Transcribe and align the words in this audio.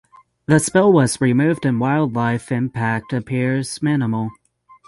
The 0.47 0.59
spill 0.59 0.91
was 0.91 1.21
removed 1.21 1.63
and 1.63 1.79
wildlife 1.79 2.51
impact 2.51 3.13
appears 3.13 3.83
minimal. 3.83 4.31